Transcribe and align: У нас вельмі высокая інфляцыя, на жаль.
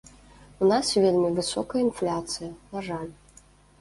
У 0.65 0.69
нас 0.71 0.87
вельмі 1.03 1.29
высокая 1.39 1.81
інфляцыя, 1.87 2.49
на 2.73 2.79
жаль. 2.89 3.09